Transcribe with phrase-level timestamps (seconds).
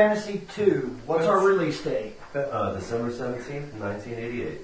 [0.00, 0.94] Fantasy Two.
[1.06, 2.16] What's our release date?
[2.34, 4.60] Uh, December 17th, 1988.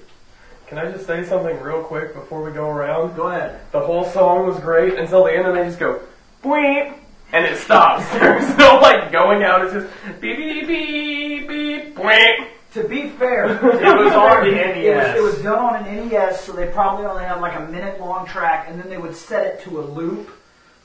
[0.67, 3.15] Can I just say something real quick before we go around?
[3.15, 3.59] Go ahead.
[3.71, 6.01] The whole song was great until the end, and they just go
[6.43, 6.93] bleep,
[7.31, 8.07] and it stops.
[8.11, 9.63] There's no like going out.
[9.65, 12.47] It's just beep beep beep beep bleep.
[12.75, 15.17] To be fair, It was on the It was, NES.
[15.17, 18.27] it was done on an NES, so they probably only had like a minute long
[18.27, 20.29] track, and then they would set it to a loop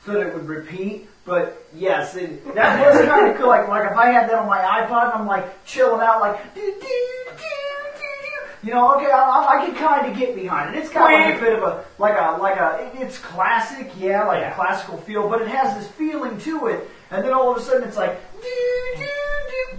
[0.07, 1.07] so that it would repeat.
[1.29, 3.49] But yes, it, that was kind of cool.
[3.49, 6.55] Like, like if I had that on my iPod, and I'm like chilling out, like
[6.55, 10.75] do, do, do, do, you know, okay, I, I- I could kind of get behind
[10.75, 10.79] it.
[10.79, 14.43] It's got like a bit of a like a like a it's classic, yeah, like
[14.43, 16.89] a classical feel, but it has this feeling to it.
[17.11, 18.49] And then all of a sudden, it's like do,
[18.97, 19.79] do, do.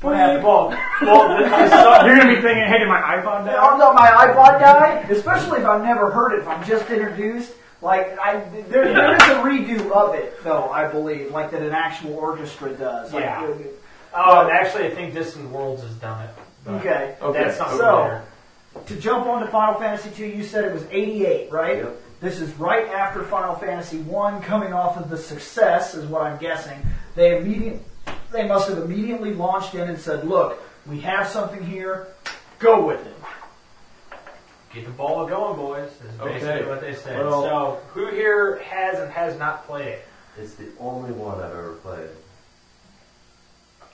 [0.00, 0.42] What happened?
[0.44, 0.70] Well,
[1.02, 3.54] well, this is so- You're gonna be thinking, hey, did my iPod die?
[3.56, 7.52] I'm not my iPod guy, especially if I've never heard it, if I'm just introduced.
[7.82, 11.72] Like, I, there, there is a redo of it, though, I believe, like that an
[11.72, 13.12] actual orchestra does.
[13.12, 13.50] Like, Yeah.
[14.14, 16.30] oh, and actually, I think Distant Worlds has done it.
[16.64, 17.16] but Okay.
[17.32, 18.22] That's something So- later.
[18.86, 21.78] To jump on to Final Fantasy II, you said it was 88, right?
[21.78, 21.96] Yep.
[22.20, 26.36] This is right after Final Fantasy one, coming off of the success, is what I'm
[26.38, 26.78] guessing.
[27.16, 27.80] They immediate,
[28.30, 32.08] they must have immediately launched in and said, "Look, we have something here.
[32.60, 33.14] Go with it."
[34.72, 35.90] Get the ball going, boys.
[35.90, 36.64] Is basically Okay.
[36.68, 37.18] what they said.
[37.18, 40.06] Well- so, who here has and has not played it?
[40.38, 42.08] It's the only one I've ever played.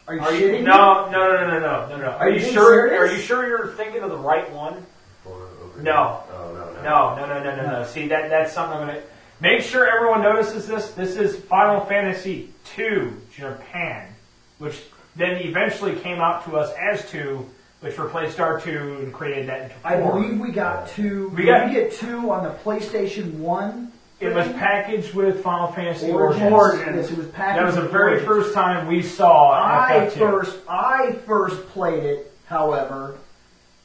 [0.07, 0.53] Are you Are shitting you?
[0.53, 0.61] me?
[0.61, 2.05] No, no, no, no, no, no, no.
[2.11, 2.89] Are, Are you you being sure?
[2.89, 3.01] serious?
[3.11, 4.85] Are you sure you're thinking of the right one?
[5.25, 5.33] For
[5.65, 6.23] over No.
[6.33, 6.83] Oh, no, no.
[6.83, 7.85] No, no, no, no, no, no.
[7.85, 9.01] See, that that's something I'm gonna
[9.41, 10.93] make sure everyone notices this.
[10.93, 14.15] This is Final Fantasy II Japan,
[14.59, 14.81] which
[15.17, 17.51] then eventually came out to us as two,
[17.81, 19.91] which replaced R two and created that into four.
[19.91, 21.29] I believe we got two.
[21.31, 23.93] We did got- we get two on the PlayStation One.
[24.19, 26.51] it was packaged with Final Fantasy Origins.
[26.53, 26.97] Origins.
[26.97, 27.59] Yes, it was packaged.
[27.59, 28.27] That was the with very Origins.
[28.29, 30.19] first time we saw I FF2.
[30.19, 33.17] first, I first played it, however,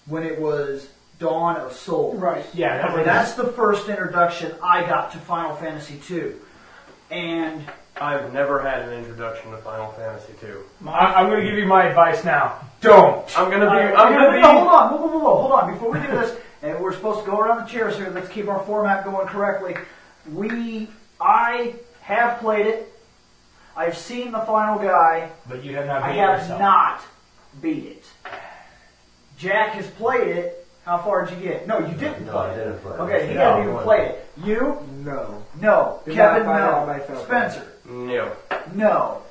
[0.06, 0.88] when it was
[1.20, 2.18] Dawn of Souls.
[2.18, 2.46] Right.
[2.54, 6.32] Yeah, that was, That's the first introduction I got to Final Fantasy II,
[7.12, 7.64] and
[8.00, 10.54] I've never had an introduction to Final Fantasy II.
[10.88, 12.60] I, I'm going to give you my advice now.
[12.82, 13.28] Don't.
[13.38, 13.94] I'm gonna be.
[13.94, 14.42] Uh, I'm gonna be.
[14.42, 15.72] hold on, whoa, whoa, whoa, whoa, hold on.
[15.72, 18.10] Before we do this, and we're supposed to go around the chairs here.
[18.10, 19.76] Let's keep our format going correctly.
[20.34, 20.88] We,
[21.20, 22.92] I have played it.
[23.78, 25.30] I've seen the final guy.
[25.48, 26.02] But you have not.
[26.02, 26.60] I beat have yourself.
[26.60, 27.02] not
[27.62, 28.04] beat it.
[29.38, 30.68] Jack has played it.
[30.84, 31.68] How far did you get?
[31.68, 32.58] No, you didn't No, play I it.
[32.58, 33.00] didn't play it.
[33.00, 34.28] Okay, he No, hasn't even played it.
[34.44, 34.80] You?
[35.06, 35.44] No.
[35.62, 36.00] No.
[36.06, 36.46] Did Kevin?
[36.46, 36.94] find out No.
[36.94, 37.26] myself.
[37.28, 37.71] Spencer?
[37.92, 38.36] No.
[38.74, 39.22] No.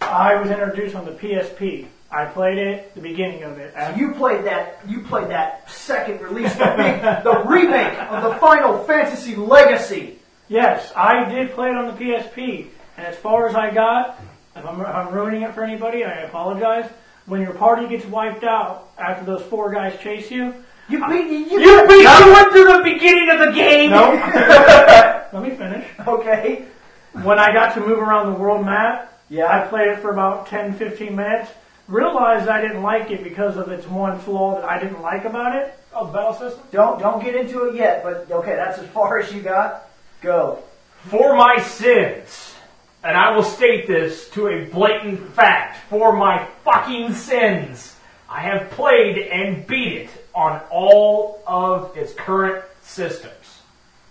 [0.00, 1.86] I was introduced on the PSP.
[2.10, 3.74] I played it, the beginning of it.
[3.74, 4.80] So you played that.
[4.88, 10.18] You played that second release, the, big, the remake of the Final Fantasy Legacy.
[10.48, 12.68] Yes, I did play it on the PSP.
[12.96, 14.18] And as far as I got,
[14.56, 16.90] if I'm, if I'm ruining it for anybody, I apologize.
[17.26, 20.54] When your party gets wiped out after those four guys chase you,
[20.88, 21.60] You beat you.
[21.60, 22.02] You beat.
[22.02, 23.90] You went through the beginning of the game.
[23.90, 24.12] no.
[25.34, 25.86] Let me finish.
[26.06, 26.64] Okay.
[27.12, 29.46] When I got to move around the world map, yeah.
[29.46, 31.50] I played it for about 10, 15 minutes.
[31.86, 35.56] Realized I didn't like it because of its one flaw that I didn't like about
[35.56, 35.74] it.
[35.94, 36.62] Oh, the battle system.
[36.70, 38.02] Don't don't get into it yet.
[38.02, 39.88] But okay, that's as far as you got.
[40.20, 40.62] Go.
[41.06, 42.54] For my sins,
[43.02, 47.96] and I will state this to a blatant fact, for my fucking sins,
[48.28, 53.62] I have played and beat it on all of its current systems.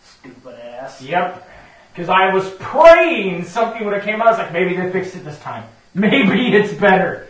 [0.03, 1.01] Stupid ass.
[1.01, 1.46] Yep.
[1.97, 4.27] Because I was praying something would have came out.
[4.27, 5.67] I was like, maybe they fixed it this time.
[5.95, 7.25] Maybe it's better.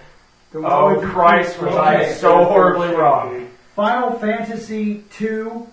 [0.54, 2.14] Oh Christ, was I Okay.
[2.16, 3.50] so horribly wrong.
[3.78, 5.68] Final Fantasy two.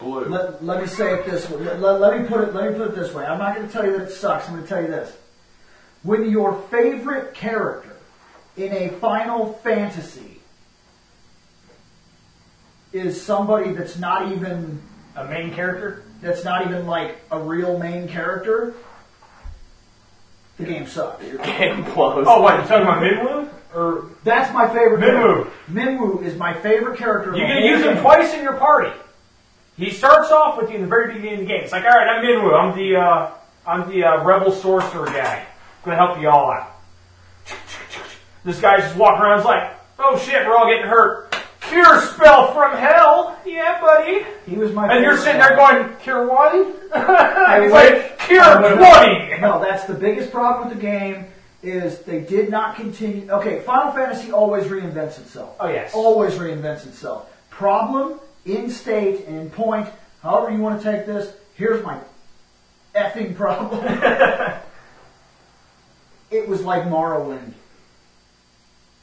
[0.00, 0.24] Blue.
[0.24, 1.58] Let, let me say it this way.
[1.62, 2.52] Let, let- let me put it.
[2.52, 3.24] Let me put it this way.
[3.24, 4.48] I'm not going to tell you that it sucks.
[4.48, 5.16] I'm going to tell you this.
[6.02, 7.94] When your favorite character
[8.56, 10.40] in a Final Fantasy
[12.92, 14.82] is somebody that's not even
[15.14, 16.02] A main character?
[16.20, 18.74] That's not even like a real main character,
[20.58, 21.22] the game sucks.
[21.24, 22.26] Game blows.
[22.28, 22.58] Oh, what?
[22.58, 23.48] You're talking about Minwu?
[23.74, 25.00] Or That's my favorite.
[25.00, 25.44] Minwu.
[25.44, 25.52] character.
[25.70, 27.36] Minwu is my favorite character.
[27.36, 28.02] You of the can whole use him game.
[28.02, 28.90] twice in your party.
[29.76, 31.62] He starts off with you in the very beginning of the game.
[31.62, 32.52] It's like, all right, I'm Minwu.
[32.58, 33.30] I'm the uh,
[33.66, 35.44] I'm the uh, rebel sorcerer guy.
[35.46, 36.74] I'm gonna help you all out.
[38.44, 39.38] This guy's just walking around.
[39.38, 41.27] He's like, oh shit, we're all getting hurt.
[41.68, 43.38] Cure spell from hell.
[43.44, 44.24] Yeah, buddy.
[44.46, 44.92] He was my.
[44.92, 46.74] And you're sitting there going, cure one.
[46.92, 49.40] I He's like, cure twenty.
[49.40, 51.26] No, that's the biggest problem with the game
[51.62, 53.30] is they did not continue.
[53.30, 55.56] Okay, Final Fantasy always reinvents itself.
[55.60, 55.92] Oh yes.
[55.94, 57.30] Always reinvents itself.
[57.50, 59.88] Problem, in state, and in point,
[60.22, 61.98] however you want to take this, here's my
[62.94, 63.84] effing problem.
[66.30, 67.52] it was like Morrowind.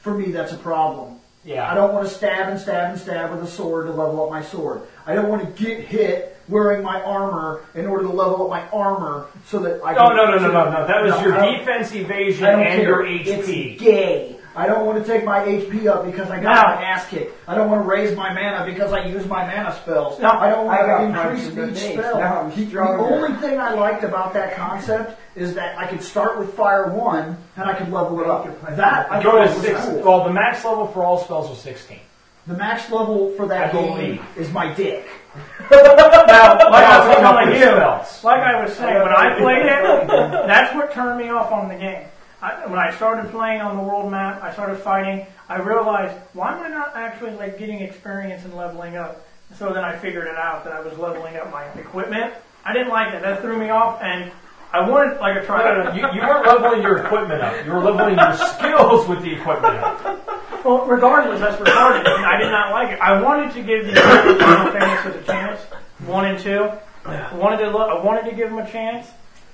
[0.00, 1.18] For me, that's a problem.
[1.46, 1.70] Yeah.
[1.70, 4.30] I don't want to stab and stab and stab with a sword to level up
[4.30, 4.82] my sword.
[5.06, 8.62] I don't want to get hit wearing my armor in order to level up my
[8.76, 10.16] armor so that I No, can.
[10.16, 10.86] no, no, no, no, no.
[10.86, 12.82] That was No, your defense evasion and care.
[12.82, 13.78] your It's HP.
[13.78, 14.35] gay.
[14.56, 17.34] I don't want to take my HP up because I got Now- my ass kicked.
[17.46, 20.18] I don't want to raise my mana because I use my mana spells.
[20.18, 21.98] No, I don't want I got to increase punched in the each face.
[21.98, 22.18] spell.
[22.18, 23.02] Now I'm The- the stronger.
[23.14, 27.36] only thing I liked about that concept is that I could start with fire one
[27.56, 28.46] and I could level it up.
[28.76, 29.84] That I Go to was six.
[29.84, 30.00] cool.
[30.02, 32.00] Well, the max level for all spells was sixteen.
[32.46, 35.06] The max level for that I game is my dick.
[35.70, 39.38] Now, like I was I, talking about like the like I was saying, when I
[39.38, 40.06] played it,
[40.46, 42.04] that's what turned me off on the game.
[42.42, 45.26] I, when I started playing on the world map, I started fighting.
[45.48, 49.26] I realized, why am I not actually like getting experience and leveling up?
[49.54, 52.34] So then I figured it out that I was leveling up my equipment.
[52.64, 53.22] I didn't like it.
[53.22, 54.30] That threw me off, and
[54.72, 55.74] I wanted like a No, try.
[55.74, 55.92] no, no.
[55.92, 57.64] You, you weren't leveling your equipment up.
[57.64, 60.64] You were leveling your skills with the equipment up.
[60.64, 62.04] Well, regardless, that's retarded.
[62.16, 63.00] and I did not like it.
[63.00, 65.60] I wanted to give the original Final Fantasy a chance,
[66.06, 66.68] one and two.
[67.04, 69.06] I wanted to look, I wanted to give them a chance,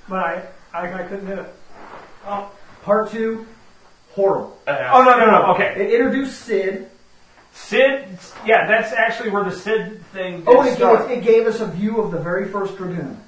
[0.09, 0.43] but I,
[0.73, 1.53] I, I couldn't do it.
[2.25, 2.49] Oh,
[2.83, 3.45] part two,
[4.11, 4.57] horrible.
[4.67, 5.53] Uh, uh, oh no, no, no.
[5.53, 6.87] Okay, It introduced Sid.
[7.53, 8.05] Sid.
[8.45, 10.43] Yeah, that's actually where the Sid thing.
[10.47, 13.19] Oh, and it gave, it gave us a view of the very first Dragoon.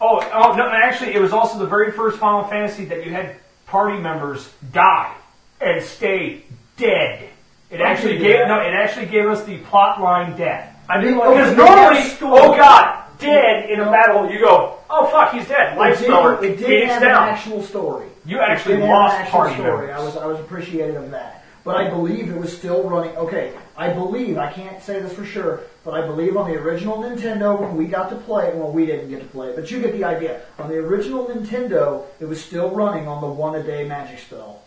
[0.00, 0.68] Oh, oh no!
[0.68, 5.12] Actually, it was also the very first Final Fantasy that you had party members die
[5.60, 6.42] and stay
[6.76, 7.28] dead.
[7.70, 8.48] It actually gave that.
[8.48, 8.60] no.
[8.60, 10.72] It actually gave us the plot line death.
[10.88, 11.56] I didn't Oh, like Because it.
[11.56, 15.76] normally, oh god, dead in a battle, you go, oh fuck, he's dead.
[15.76, 18.06] Life it did, it did Phoenix have an actual story.
[18.26, 19.86] You actually did have an lost party story.
[19.86, 19.90] members.
[19.90, 21.44] I was I was appreciative of that.
[21.64, 23.16] But I believe it was still running.
[23.16, 26.98] Okay, I believe I can't say this for sure, but I believe on the original
[26.98, 28.54] Nintendo when we got to play it.
[28.54, 30.42] Well, we didn't get to play it, but you get the idea.
[30.60, 34.62] On the original Nintendo, it was still running on the one a day magic spell.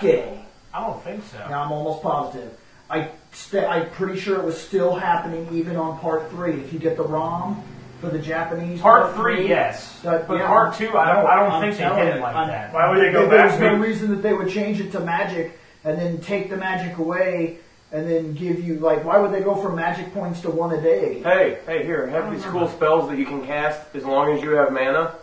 [0.00, 0.42] Gay.
[0.74, 1.38] I don't think so.
[1.48, 2.52] Now I'm almost positive.
[2.90, 6.60] I st- I'm pretty sure it was still happening even on part three.
[6.60, 7.62] If you get the ROM
[8.00, 11.26] for the Japanese Part three, yes, Uh, but yeah, part two, I don't.
[11.26, 12.72] I don't I'm think they telling did it like I'm- that.
[12.72, 13.52] Why would they go back?
[13.52, 16.98] was no reason that they would change it to magic and then take the magic
[16.98, 17.58] away
[17.92, 20.80] and then give you like why would they go from magic points to one a
[20.82, 21.20] day?
[21.22, 24.50] Hey, hey, here, have these cool spells that you can cast as long as you
[24.52, 25.14] have mana.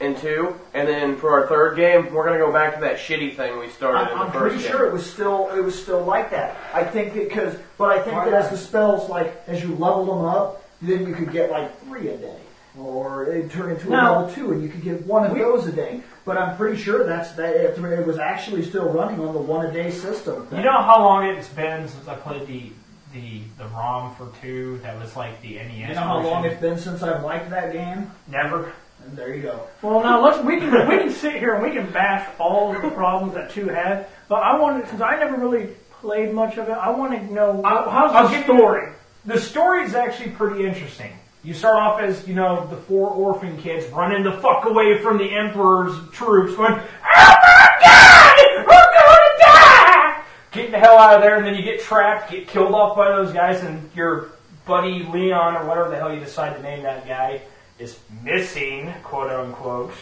[0.00, 3.34] And two, and then for our third game, we're gonna go back to that shitty
[3.34, 4.70] thing we started I'm, in I'm first pretty game.
[4.70, 6.56] sure it was still it was still like that.
[6.72, 9.74] I think it because but I think Why that as the spells like as you
[9.74, 12.36] level them up, then you could get like three a day.
[12.78, 15.66] Or it turn into a level two, and you could get one of We- those
[15.66, 16.00] a day.
[16.24, 17.56] But I'm pretty sure that's that.
[17.56, 20.46] It, it was actually still running on the one a day system.
[20.52, 22.70] You know how long it's been since I played the
[23.12, 24.78] the the ROM for two?
[24.84, 25.88] That was like the NES.
[25.88, 28.10] You know how long it's been since I've liked that game?
[28.28, 28.72] Never.
[29.04, 29.62] And there you go.
[29.82, 32.82] Well, now let's we can we can sit here and we can bash all of
[32.82, 35.68] the problems that two had, but I wanted since I never really
[36.00, 38.88] played much of it, I want to know I'll- how's I'll the give you- story.
[39.24, 41.12] The story is actually pretty interesting.
[41.44, 45.18] You start off as, you know, the four orphan kids running the fuck away from
[45.18, 48.36] the Emperor's troops going, Oh my god!
[48.56, 50.22] We're gonna die!
[50.50, 53.08] Getting the hell out of there, and then you get trapped, get killed off by
[53.08, 54.30] those guys, and your
[54.66, 57.40] buddy Leon, or whatever the hell you decide to name that guy,
[57.78, 59.92] is missing, quote unquote.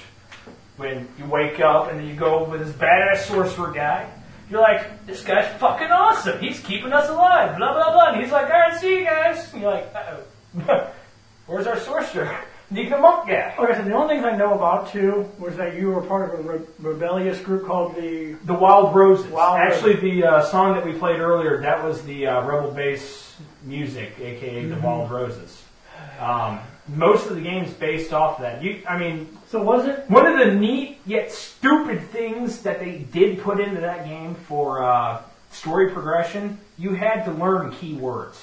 [0.76, 4.10] When you wake up and then you go with this badass sorcerer guy,
[4.48, 6.38] You're like, this guy's fucking awesome.
[6.38, 7.56] He's keeping us alive.
[7.56, 8.12] Blah blah blah.
[8.12, 9.52] And he's like, all right, see you guys.
[9.52, 10.16] And you're like, uh
[10.68, 10.92] oh.
[11.46, 12.36] Where's our sorcerer?
[12.70, 13.54] Need the monk guy.
[13.56, 16.40] Okay, so the only things I know about too was that you were part of
[16.40, 18.32] a re- rebellious group called the.
[18.44, 19.26] The Wild Roses.
[19.26, 23.36] Wild Actually, the uh, song that we played earlier, that was the uh, Rebel Base
[23.62, 25.62] music, aka the Wild Roses.
[26.20, 28.62] Um, most of the game's based off that.
[28.62, 30.08] You, I mean, So was it?
[30.08, 34.84] one of the neat yet stupid things that they did put into that game for
[34.84, 38.36] uh, story progression, you had to learn keywords.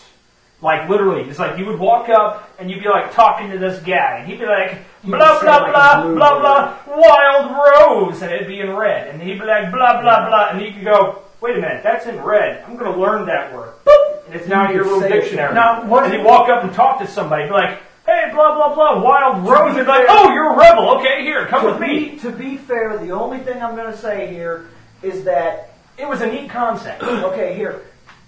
[0.61, 3.81] Like literally, it's like you would walk up and you'd be like talking to this
[3.83, 8.31] guy, and he'd be like blah blah like blah blue blah blah wild rose, and
[8.31, 11.21] it'd be in red, and he'd be like blah blah blah, and you could go,
[11.41, 12.63] wait a minute, that's in red.
[12.65, 13.73] I'm going to learn that word.
[13.85, 15.53] Boop, and it's now your little dictionary.
[15.53, 18.73] Now, what- and you walk up and talk to somebody, be like, hey blah blah
[18.75, 22.09] blah wild rose, and be like, oh you're a rebel, okay here, come with me.
[22.11, 24.67] be, to be fair, the only thing I'm going to say here
[25.01, 27.03] is that It was a neat concept.
[27.29, 27.83] okay, here.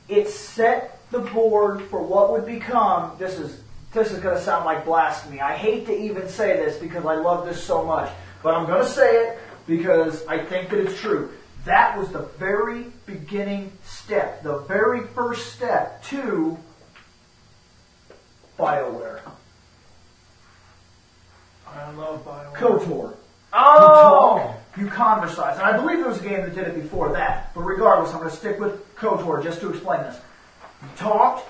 [0.08, 3.16] It set the board for what would become.
[3.18, 3.62] This is
[3.92, 5.40] this is going to sound like blasphemy.
[5.42, 8.12] I hate to even say this because I love this so much,
[8.44, 11.32] but I'm going to say it because I think that it's true.
[11.66, 16.58] That was the very beginning step, the very first step to
[18.58, 19.20] BioWare.
[21.68, 22.54] I love Bioware.
[22.54, 23.16] KOTOR.
[23.54, 25.58] Oh, You conversize.
[25.58, 27.54] And I believe there was a game that did it before that.
[27.56, 30.20] But regardless, I'm going to stick with KOTOR just to explain this.
[30.82, 31.48] You talked,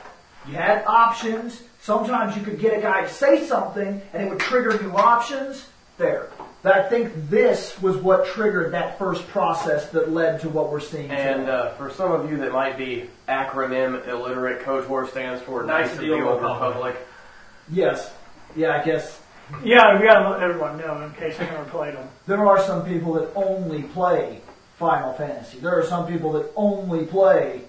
[0.48, 1.64] you had options.
[1.82, 5.68] Sometimes you could get a guy to say something and it would trigger new options.
[5.98, 6.30] There.
[6.66, 10.80] But I think this was what triggered that first process that led to what we're
[10.80, 11.52] seeing And today.
[11.52, 15.94] uh, for some of you that might be acronym illiterate, KOTOR stands for Nice Knights
[15.94, 16.96] of of the the Old Old Republic.
[17.72, 18.12] yes.
[18.56, 19.22] Yeah, I guess
[19.64, 22.10] Yeah, we gotta let everyone know in case they never played them.
[22.26, 24.42] there are some people that only play
[24.80, 25.60] Final Fantasy.
[25.60, 27.62] There are some people that only play,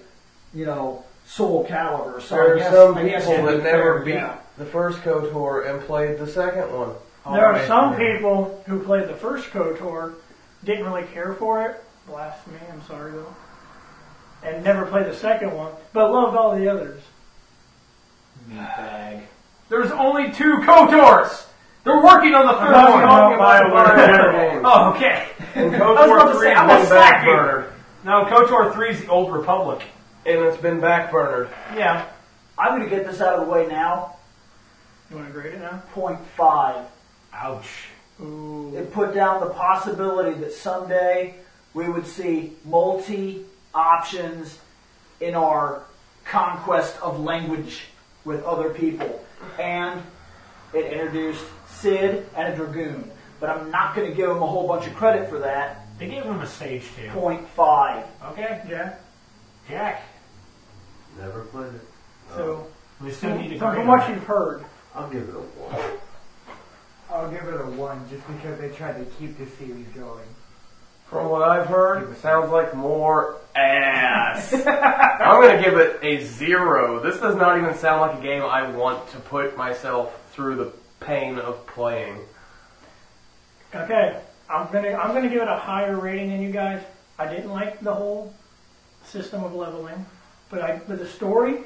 [0.55, 2.19] you know, Soul Calibur.
[2.19, 4.37] So There I are guess, some people that never beat yeah.
[4.57, 6.95] the first KOTOR and played the second one.
[7.33, 7.67] There are Alright.
[7.67, 10.13] some people who played the first KOTOR,
[10.63, 11.83] didn't really care for it.
[12.07, 13.35] Blasphemy, I'm sorry though.
[14.43, 17.01] And never played the second one, but loved all the others.
[18.49, 19.23] Meatbag.
[19.69, 21.45] there's only two KOTORs.
[21.83, 23.01] They're working on the third not one.
[23.03, 24.61] talking about BioWare.
[24.63, 25.27] Oh, okay.
[25.55, 27.33] And I was about KOTOR to 3 say, has I'm gonna been you.
[27.33, 27.71] backburnered.
[28.03, 29.81] No, KOTOR 3 is the Old Republic.
[30.25, 31.49] And it's been backburnered.
[31.75, 32.05] Yeah.
[32.59, 34.17] I'm going to get this out of the way now.
[35.09, 35.81] You wanna grade it now?
[35.93, 36.85] Point five.
[37.37, 37.87] Ouch.
[38.21, 38.75] Ooh.
[38.75, 41.35] It put down the possibility that someday
[41.73, 44.59] we would see multi options
[45.19, 45.83] in our
[46.25, 47.85] conquest of language
[48.25, 49.23] with other people.
[49.59, 50.01] And
[50.73, 53.11] it introduced Sid and a Dragoon.
[53.39, 55.87] But I'm not going to give them a whole bunch of credit for that.
[55.99, 57.09] They gave him a stage too.
[57.09, 58.05] Point five.
[58.31, 58.61] Okay.
[58.67, 58.95] Yeah.
[59.69, 60.03] Jack.
[61.19, 61.81] Never played it.
[62.35, 62.67] So,
[63.01, 65.99] We still need to so from what you've heard, I'll give it a one.
[67.09, 70.27] I'll give it a one just because they tried to keep the series going.
[71.09, 74.53] From what I've heard, it sounds like more ass.
[74.53, 76.99] I'm gonna give it a zero.
[76.99, 80.73] This does not even sound like a game I want to put myself through the
[80.99, 82.19] pain of playing.
[83.73, 86.83] okay, I'm gonna I'm gonna give it a higher rating than you guys.
[87.17, 88.33] I didn't like the whole
[89.05, 90.05] system of leveling,
[90.49, 91.61] but I but the story,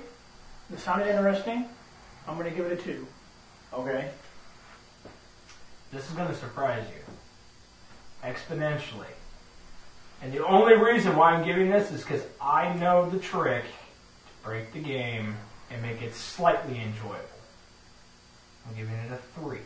[0.72, 1.66] it sounded interesting.
[2.28, 3.08] I'm gonna give it a two.
[3.74, 4.12] Okay.
[5.92, 8.30] This is going to surprise you.
[8.30, 9.06] Exponentially.
[10.22, 14.44] And the only reason why I'm giving this is because I know the trick to
[14.48, 15.36] break the game
[15.72, 17.18] and make it slightly enjoyable.
[18.68, 19.60] I'm giving it a three.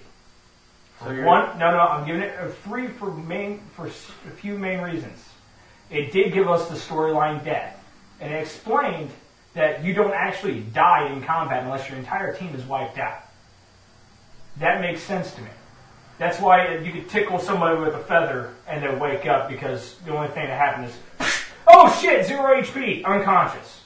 [1.01, 4.79] So one, no, no, I'm giving it a three for main for a few main
[4.79, 5.25] reasons.
[5.89, 7.83] It did give us the storyline death,
[8.21, 9.09] and it explained
[9.53, 13.23] that you don't actually die in combat unless your entire team is wiped out.
[14.57, 15.49] That makes sense to me.
[16.17, 20.15] That's why you could tickle somebody with a feather and they'll wake up because the
[20.15, 20.97] only thing that happened is,
[21.67, 23.81] oh shit, zero HP, unconscious.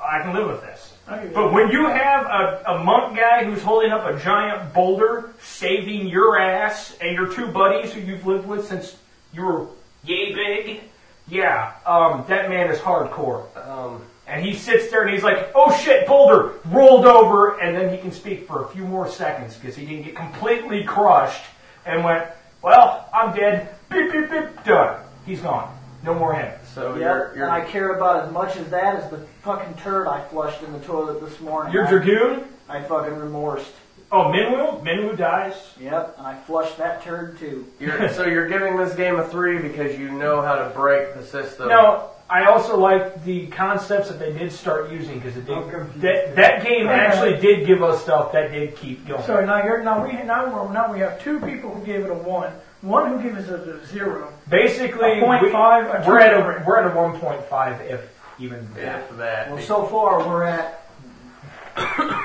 [0.00, 0.94] I can live with this.
[1.08, 4.18] I'll give it But when you have a, a monk guy who's holding up a
[4.20, 8.96] giant boulder, saving your ass and your two buddies who you've lived with since
[9.32, 9.66] you were
[10.04, 10.80] yay big,
[11.28, 13.44] yeah, um, that man is hardcore.
[13.66, 17.92] Um, And he sits there and he's like, oh shit, boulder, rolled over, and then
[17.92, 21.44] he can speak for a few more seconds because he didn't get completely crushed
[21.84, 22.26] and went,
[22.60, 25.00] well, I'm dead, beep, beep, beep, done.
[25.24, 25.72] He's gone.
[26.02, 26.52] No more him.
[26.74, 29.74] so Yep, you're, and you're I care about as much as that as the fucking
[29.74, 31.72] turd I flushed in the toilet this morning.
[31.72, 32.44] Your I, Dragoon?
[32.68, 33.72] I fucking remorsed.
[34.12, 34.82] Oh, Minwu?
[34.84, 35.54] Minwu dies?
[35.80, 37.66] Yep, and I flushed that turd too.
[37.80, 41.24] You're, so you're giving this game a three because you know how to break the
[41.24, 41.68] system.
[41.68, 46.00] No, I also like the concepts that they did start using because it did, I'm
[46.00, 49.22] that that game actually did give us stuff that did keep going.
[49.22, 52.10] So now you're now we now we're, now we have two people who gave it
[52.10, 54.32] a one, one who gives it a zero.
[54.48, 57.80] Basically, A point we, five, a we're at a we're at a one point five
[57.82, 58.00] if
[58.40, 59.08] even that.
[59.10, 59.50] If that.
[59.52, 60.82] Well, so far we're at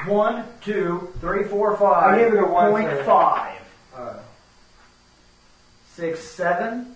[0.08, 2.16] one, two, three, four, five.
[2.16, 3.04] I give it a one, point sir.
[3.04, 3.62] five.
[3.96, 4.14] Uh,
[5.94, 6.91] Six, seven.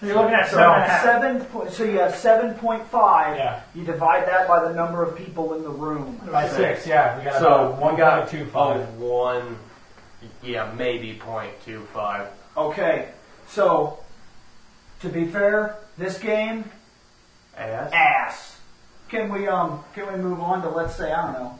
[0.00, 1.02] So you're looking at So seven and a half.
[1.02, 1.44] seven.
[1.46, 3.36] po- So you have seven point five.
[3.36, 3.60] Yeah.
[3.74, 6.20] You divide that by the number of people in the room.
[6.30, 8.86] By six, yeah, we got So about one one got point two five.
[9.00, 9.58] Oh, one.
[10.42, 12.28] Yeah, maybe point two five.
[12.56, 13.08] Okay.
[13.48, 13.98] So,
[15.00, 16.70] to be fair, this game
[17.56, 17.90] Ass.
[17.92, 18.60] ass.
[19.08, 21.58] Can we um can we move on to let's say I don't know